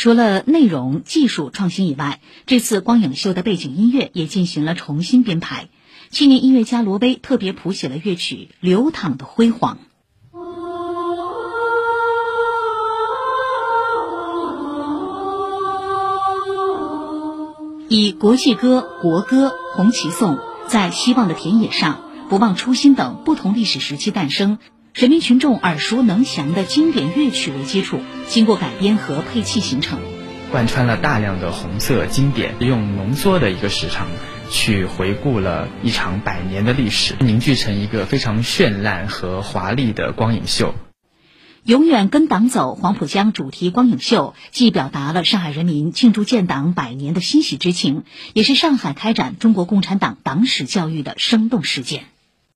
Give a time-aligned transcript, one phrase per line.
[0.00, 5.68] 除了内容技术创新以外，这次光影秀的背景音乐也进行了重新编排。
[6.08, 9.76] 青年音乐家罗威特别谱写了乐曲《流淌的辉煌》。
[17.90, 24.56] 以国际歌、国歌、红旗颂，在希望的田野上，不忘初心等不同历史时期诞生、
[24.92, 30.00] 人民群众耳熟能详的经典乐曲为基础，经过改编和配器形成，
[30.50, 34.08] 贯穿了大量的红色经典，用浓缩的一个时长
[34.50, 40.74] 去回顾了一场百年的历史，凝聚成一个非常绚烂和华丽的光影秀。
[41.62, 52.06] 永远跟党走黄浦江主题光影秀，既表达了上海人民庆祝建党百年的欣喜之情，也是上海开展中国共产党党史教育的生动实践。